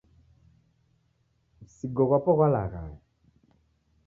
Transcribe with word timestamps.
Msigi 1.61 2.03
ghwapo 2.07 2.31
ghwalaghaya 2.37 2.99